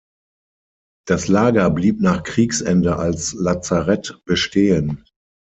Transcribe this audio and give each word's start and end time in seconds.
Das 1.07 1.27
Lager 1.27 1.69
blieb 1.69 2.01
nach 2.01 2.23
Kriegsende 2.23 2.97
als 2.97 3.33
Lazarett 3.33 4.17
bestehen. 4.25 5.03